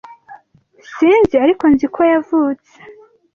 sinzi 0.93 1.35
ariko 1.45 1.63
nzi 1.73 1.85
ko 1.93 2.01
yavutse 2.11 2.73